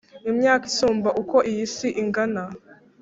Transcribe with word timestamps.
Imyaka 0.31 0.63
isumba 0.71 1.09
uko 1.21 1.37
iyi 1.51 1.65
si 1.75 1.87
ingana 2.01 2.43